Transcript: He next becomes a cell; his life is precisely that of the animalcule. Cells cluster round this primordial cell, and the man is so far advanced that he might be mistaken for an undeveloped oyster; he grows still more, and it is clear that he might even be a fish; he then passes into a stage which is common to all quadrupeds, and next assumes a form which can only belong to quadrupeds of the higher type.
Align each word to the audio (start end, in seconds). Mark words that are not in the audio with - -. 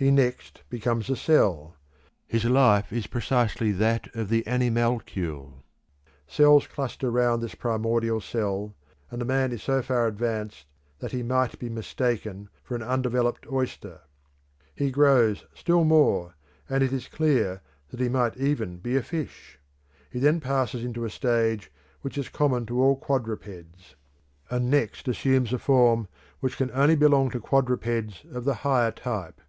He 0.00 0.12
next 0.12 0.62
becomes 0.70 1.10
a 1.10 1.16
cell; 1.16 1.74
his 2.28 2.44
life 2.44 2.92
is 2.92 3.08
precisely 3.08 3.72
that 3.72 4.06
of 4.14 4.28
the 4.28 4.46
animalcule. 4.46 5.64
Cells 6.28 6.68
cluster 6.68 7.10
round 7.10 7.42
this 7.42 7.56
primordial 7.56 8.20
cell, 8.20 8.76
and 9.10 9.20
the 9.20 9.24
man 9.24 9.50
is 9.50 9.60
so 9.64 9.82
far 9.82 10.06
advanced 10.06 10.66
that 11.00 11.10
he 11.10 11.24
might 11.24 11.58
be 11.58 11.68
mistaken 11.68 12.48
for 12.62 12.76
an 12.76 12.82
undeveloped 12.84 13.44
oyster; 13.50 14.02
he 14.72 14.92
grows 14.92 15.44
still 15.52 15.82
more, 15.82 16.36
and 16.68 16.84
it 16.84 16.92
is 16.92 17.08
clear 17.08 17.60
that 17.90 17.98
he 17.98 18.08
might 18.08 18.36
even 18.36 18.76
be 18.76 18.94
a 18.94 19.02
fish; 19.02 19.58
he 20.12 20.20
then 20.20 20.38
passes 20.38 20.84
into 20.84 21.04
a 21.04 21.10
stage 21.10 21.72
which 22.02 22.16
is 22.16 22.28
common 22.28 22.66
to 22.66 22.80
all 22.80 22.94
quadrupeds, 22.94 23.96
and 24.48 24.70
next 24.70 25.08
assumes 25.08 25.52
a 25.52 25.58
form 25.58 26.06
which 26.38 26.56
can 26.56 26.70
only 26.70 26.94
belong 26.94 27.30
to 27.30 27.40
quadrupeds 27.40 28.24
of 28.30 28.44
the 28.44 28.54
higher 28.62 28.92
type. 28.92 29.40